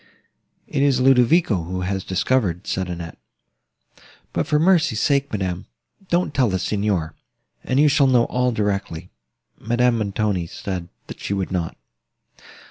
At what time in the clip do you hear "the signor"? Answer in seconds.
6.49-7.13